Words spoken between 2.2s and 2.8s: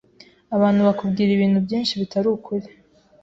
ukuri.